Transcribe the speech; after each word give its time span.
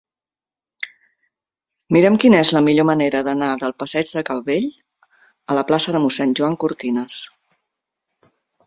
Mira'm 1.97 2.17
quina 2.23 2.39
és 2.45 2.51
la 2.57 2.63
millor 2.69 2.87
manera 2.91 3.21
d'anar 3.29 3.51
del 3.65 3.77
passeig 3.85 4.17
de 4.17 4.27
Calvell 4.31 4.69
a 5.53 5.61
la 5.61 5.69
plaça 5.73 5.99
de 5.99 6.05
Mossèn 6.09 6.37
Joan 6.43 6.61
Cortinas. 6.67 7.25